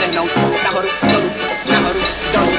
[0.00, 0.28] Lehnou,
[0.64, 1.30] nahoru, dolů,
[1.70, 2.00] nahoru,
[2.32, 2.52] dolů.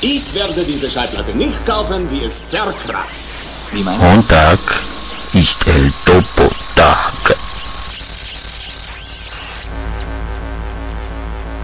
[0.00, 3.08] Ich werde diese Schallplatte nicht kaufen, die ist zerkraft.
[3.72, 4.58] Montag
[5.32, 7.11] ist El Topo Tag.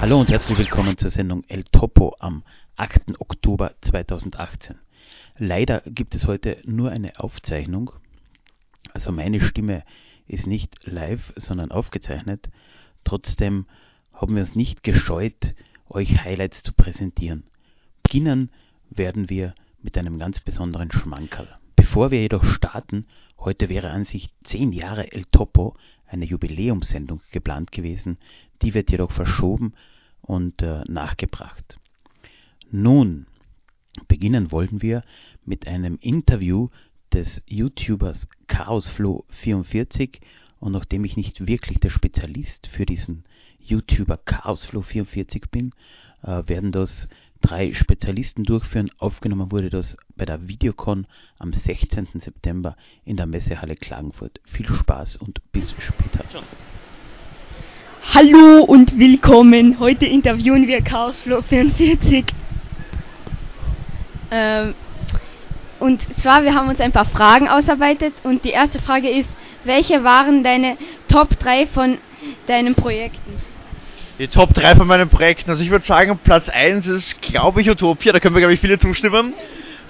[0.09, 2.43] Hallo und herzlich willkommen zur Sendung El Topo am
[2.77, 3.21] 8.
[3.21, 4.77] Oktober 2018.
[5.37, 7.91] Leider gibt es heute nur eine Aufzeichnung.
[8.95, 9.85] Also meine Stimme
[10.27, 12.49] ist nicht live, sondern aufgezeichnet.
[13.05, 13.67] Trotzdem
[14.15, 15.55] haben wir uns nicht gescheut,
[15.91, 17.45] euch Highlights zu präsentieren.
[18.03, 18.51] Beginnen
[18.89, 21.59] werden wir mit einem ganz besonderen Schmankerl.
[21.77, 23.05] Bevor wir jedoch starten,
[23.39, 28.17] heute wäre an sich 10 Jahre El Topo, eine Jubiläumssendung geplant gewesen,
[28.63, 29.75] die wird jedoch verschoben
[30.29, 31.79] und äh, nachgebracht.
[32.71, 33.27] Nun,
[34.07, 35.03] beginnen wollten wir
[35.45, 36.69] mit einem Interview
[37.13, 40.21] des YouTubers ChaosFlow44
[40.61, 43.25] und nachdem ich nicht wirklich der Spezialist für diesen
[43.59, 45.73] YouTuber ChaosFlow44 bin,
[46.23, 47.09] äh, werden das
[47.41, 48.91] drei Spezialisten durchführen.
[48.99, 51.07] Aufgenommen wurde das bei der Videocon
[51.39, 52.09] am 16.
[52.21, 52.77] September
[53.07, 54.41] in der Messehalle Klagenfurt.
[54.45, 56.25] Viel Spaß und bis später.
[58.03, 59.79] Hallo und willkommen.
[59.81, 62.25] Heute interviewen wir Chaosflow 44.
[64.31, 64.75] Ähm,
[65.79, 69.29] und zwar, wir haben uns ein paar Fragen ausarbeitet und die erste Frage ist,
[69.65, 71.99] welche waren deine Top 3 von
[72.47, 73.43] deinen Projekten?
[74.19, 75.51] Die Top 3 von meinen Projekten.
[75.51, 78.61] Also ich würde sagen, Platz 1 ist, glaube ich, Utopia, da können wir, glaube ich,
[78.61, 79.35] viele zustimmen.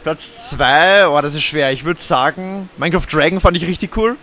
[0.03, 1.71] Platz 2, oh, das ist schwer.
[1.73, 4.17] Ich würde sagen, Minecraft Dragon fand ich richtig cool.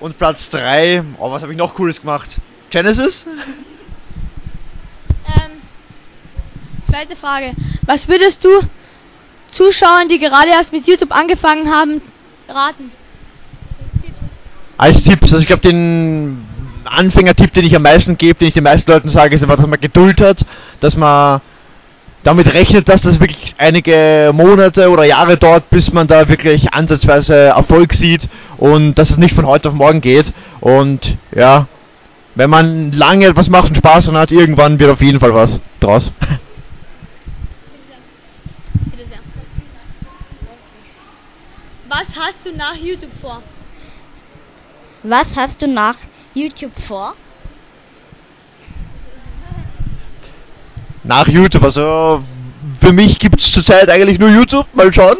[0.00, 2.38] Und Platz 3, oh, was habe ich noch Cooles gemacht?
[2.70, 3.24] Genesis?
[5.26, 5.50] Ähm,
[6.90, 7.52] zweite Frage.
[7.82, 8.50] Was würdest du
[9.48, 12.02] Zuschauern, die gerade erst mit YouTube angefangen haben,
[12.48, 12.92] raten?
[14.76, 16.46] Als Tipps, also ich glaube, den
[16.84, 19.66] Anfängertipp, den ich am meisten gebe, den ich den meisten Leuten sage, ist einfach, dass
[19.66, 20.44] man Geduld hat,
[20.80, 21.40] dass man
[22.22, 27.34] damit rechnet, dass das wirklich einige Monate oder Jahre dauert, bis man da wirklich ansatzweise
[27.34, 30.26] Erfolg sieht und dass es nicht von heute auf morgen geht.
[30.60, 31.66] Und ja,
[32.38, 35.60] wenn man lange etwas macht und Spaß dran hat, irgendwann wird auf jeden Fall was
[35.80, 36.12] draus.
[41.90, 43.42] Was hast du nach YouTube vor?
[45.02, 45.96] Was hast du nach
[46.34, 47.14] YouTube vor?
[51.02, 52.22] Nach YouTube, also
[52.80, 55.16] für mich gibt es zurzeit eigentlich nur YouTube, mal schauen.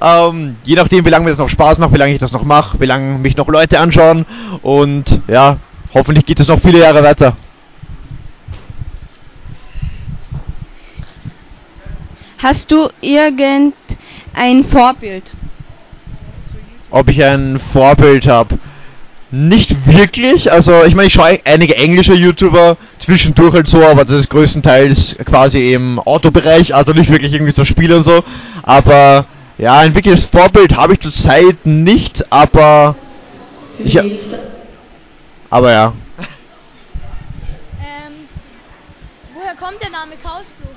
[0.00, 2.42] Ähm, je nachdem, wie lange mir das noch Spaß macht, wie lange ich das noch
[2.42, 4.26] mache, wie lange mich noch Leute anschauen
[4.62, 5.58] und ja,
[5.94, 7.36] hoffentlich geht es noch viele Jahre weiter.
[12.38, 13.72] Hast du irgendein
[14.70, 15.32] Vorbild?
[16.90, 18.58] Ob ich ein Vorbild habe?
[19.30, 24.20] Nicht wirklich, also ich meine, ich schaue einige englische YouTuber zwischendurch halt so, aber das
[24.20, 28.24] ist größtenteils quasi im Autobereich, also nicht wirklich irgendwie so Spiele und so.
[28.62, 29.26] Aber
[29.58, 32.94] ja, ein wirkliches Vorbild habe ich zurzeit nicht, aber
[33.80, 33.98] ich,
[35.50, 35.92] aber ja.
[37.80, 38.28] Ähm,
[39.34, 40.68] woher kommt der Name Chaosflo?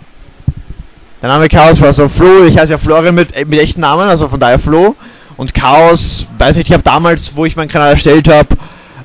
[1.21, 4.27] Der Name Chaos war so Flo, ich heiße ja Florian mit, mit echten Namen, also
[4.27, 4.95] von daher Flo.
[5.37, 8.55] Und Chaos, weiß nicht, ich habe damals, wo ich meinen Kanal erstellt habe,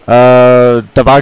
[0.07, 1.21] äh, da war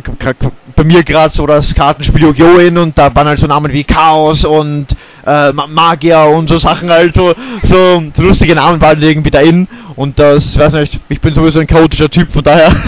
[0.77, 2.59] bei mir gerade so das Kartenspiel Yu-Gi-Oh!
[2.59, 4.89] in und da waren halt so Namen wie Chaos und
[5.27, 9.67] äh, Magier und so Sachen halt, so, so, so lustige Namen waren irgendwie da in
[9.97, 12.73] und das, weiß nicht, ich bin sowieso ein chaotischer Typ, von daher.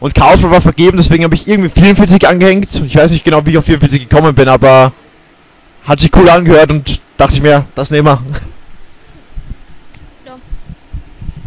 [0.00, 2.74] und Chaos war vergeben, deswegen habe ich irgendwie 44 angehängt.
[2.74, 4.92] Ich weiß nicht genau, wie ich auf 44 gekommen bin, aber
[5.84, 8.20] hat sich cool angehört und dachte ich mir, das nehmen wir.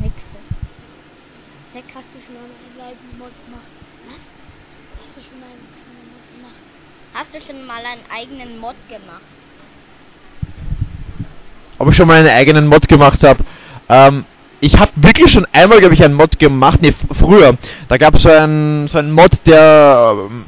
[0.02, 0.20] Nächste.
[1.74, 3.72] Zack, hast du schon mal einen eigenen Mod gemacht?
[4.08, 4.22] Was?
[5.00, 5.68] Hast du schon mal einen
[6.12, 6.62] Mod gemacht?
[7.14, 9.22] Hast du schon mal einen eigenen Mod gemacht?
[11.82, 13.44] ob ich schon mal einen eigenen Mod gemacht habe.
[13.90, 14.26] Ähm,
[14.62, 17.58] ich habe wirklich schon einmal, glaube ich, einen Mod gemacht, nee, früher.
[17.88, 20.46] Da gab es so einen, so einen Mod, der, ähm,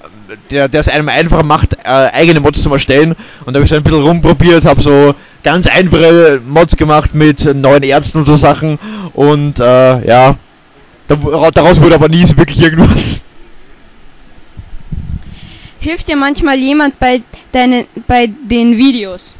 [0.51, 3.15] der, der es einem einfacher macht, äh, eigene Mods zu erstellen.
[3.43, 7.43] Und da habe ich so ein bisschen rumprobiert, habe so ganz einfache Mods gemacht mit
[7.55, 8.77] neuen Ärzten und so Sachen.
[9.13, 10.35] Und äh, ja,
[11.07, 13.19] da, daraus wurde aber nie so wirklich irgendwas.
[15.79, 19.33] Hilft dir manchmal jemand bei, deinen, bei den Videos?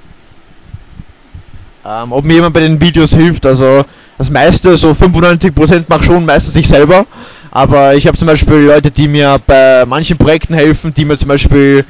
[1.86, 3.86] Ähm, ob mir jemand bei den Videos hilft, also
[4.18, 7.06] das meiste, so 95% mache schon meistens ich selber.
[7.52, 11.28] Aber ich habe zum Beispiel Leute, die mir bei manchen Projekten helfen, die mir zum
[11.28, 11.86] Beispiel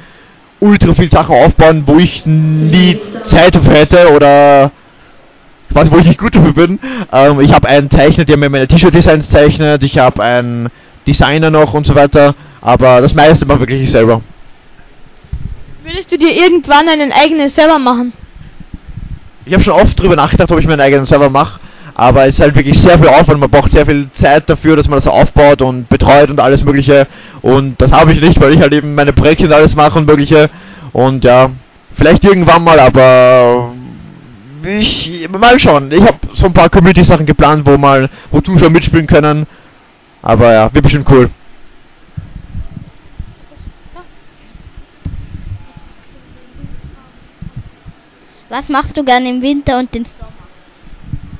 [0.60, 4.70] ultra viel Sachen aufbauen, wo ich nie Zeit dafür hätte oder
[5.70, 6.78] was, wo ich nicht gut dafür bin.
[7.12, 10.68] Ähm, ich habe einen Zeichner, der mir meine T-Shirt-Designs zeichnet, ich habe einen
[11.06, 14.22] Designer noch und so weiter, aber das meiste mache wirklich ich selber.
[15.84, 18.12] Würdest du dir irgendwann einen eigenen Server machen?
[19.44, 21.60] Ich habe schon oft drüber nachgedacht, ob ich meinen eigenen Server mache,
[21.94, 24.88] aber es ist halt wirklich sehr viel Aufwand, man braucht sehr viel Zeit dafür, dass
[24.88, 27.06] man das aufbaut und betreut und alles mögliche
[27.42, 30.06] und das habe ich nicht, weil ich halt eben meine Projekte und alles mache und
[30.06, 30.50] mögliche
[30.92, 31.50] und ja,
[31.94, 33.72] vielleicht irgendwann mal, aber
[34.66, 35.92] ich mal schauen.
[35.92, 39.46] Ich habe so ein paar Community-Sachen geplant, wo mal, wo Zuschauer mitspielen können.
[40.22, 41.30] Aber ja, wird bestimmt cool.
[48.48, 50.33] Was machst du gerne im Winter und im Sommer?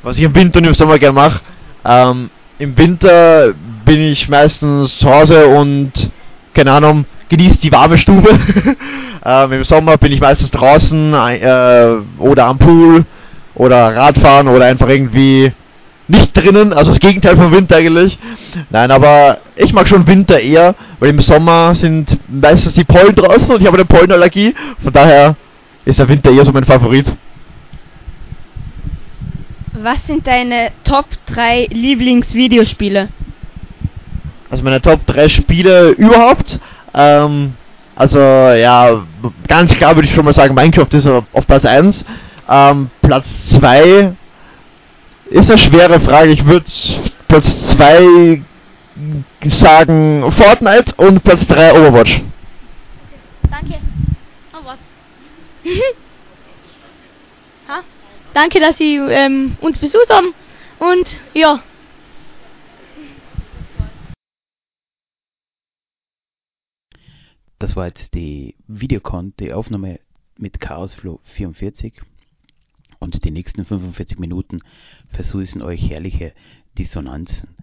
[0.04, 1.40] Was ich im Winter und im Sommer gerne mache.
[1.82, 2.28] Ähm,
[2.58, 3.54] Im Winter
[3.86, 5.92] bin ich meistens zu Hause und,
[6.52, 8.38] keine Ahnung, genieße die warme Stube.
[9.24, 11.86] ähm, Im Sommer bin ich meistens draußen äh,
[12.18, 13.06] oder am Pool
[13.54, 15.52] oder Radfahren oder einfach irgendwie
[16.06, 18.18] nicht drinnen, also das Gegenteil vom Winter eigentlich.
[18.68, 23.54] Nein, aber ich mag schon Winter eher, weil im Sommer sind meistens die Pollen draußen
[23.54, 24.54] und ich habe eine Pollenallergie.
[24.82, 25.34] Von daher
[25.86, 27.10] ist der Winter eher so mein Favorit.
[29.84, 33.10] Was sind deine Top 3 Lieblingsvideospiele?
[34.48, 36.58] Also meine Top 3 Spiele überhaupt.
[36.94, 37.52] Ähm,
[37.94, 39.04] also ja,
[39.46, 42.02] ganz klar würde ich schon mal sagen, Minecraft ist auf, Platz 1.
[42.48, 43.26] Ähm, Platz
[43.58, 44.14] 2
[45.26, 46.30] ist eine schwere Frage.
[46.30, 46.64] Ich würde
[47.28, 48.40] Platz 2
[49.44, 52.22] sagen Fortnite und Platz 3 Overwatch.
[53.50, 53.80] Danke.
[54.54, 54.78] Oh, was?
[58.34, 60.34] Danke, dass Sie ähm, uns besucht haben.
[60.80, 61.62] Und ja.
[67.60, 70.00] Das war jetzt die Videocon, die Aufnahme
[70.36, 72.02] mit Chaosflow 44.
[72.98, 74.62] Und die nächsten 45 Minuten
[75.10, 76.34] versüßen euch herrliche
[76.76, 77.56] Dissonanzen.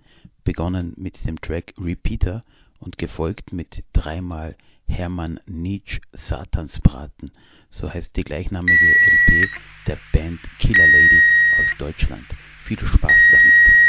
[0.45, 2.45] Begonnen mit dem Track Repeater
[2.79, 4.55] und gefolgt mit dreimal
[4.91, 7.31] Hermann Nietzsche Satansbraten.
[7.69, 9.49] So heißt die gleichnamige LP
[9.87, 11.21] der Band Killer Lady
[11.59, 12.25] aus Deutschland.
[12.65, 13.80] Viel Spaß damit.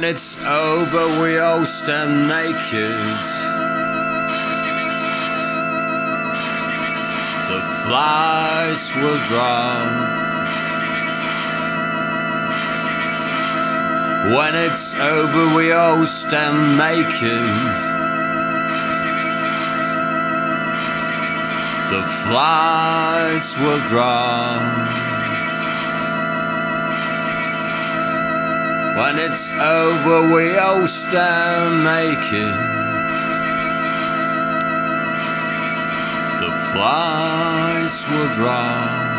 [0.00, 3.00] When it's over, we all stand naked.
[7.50, 9.90] The flies will drown.
[14.34, 17.50] When it's over, we all stand naked.
[21.92, 25.10] The flies will drown.
[28.96, 32.54] When it's over, we all stand naked.
[36.40, 39.09] The flies will drown.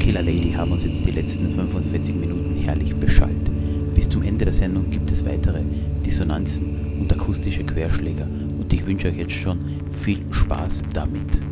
[0.00, 3.50] Killer Lady haben uns jetzt die letzten 45 Minuten herrlich beschallt.
[3.94, 5.62] Bis zum Ende der Sendung gibt es weitere
[6.06, 9.58] Dissonanzen und akustische Querschläger und ich wünsche euch jetzt schon
[10.02, 11.42] viel Spaß damit.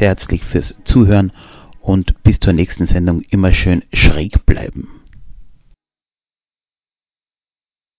[0.00, 1.32] Herzlich fürs Zuhören
[1.80, 4.43] und bis zur nächsten Sendung immer schön schräg.